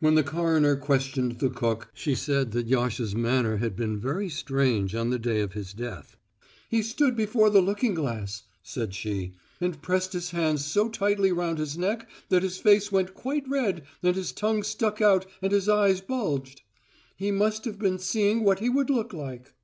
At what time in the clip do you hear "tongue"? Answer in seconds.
14.32-14.64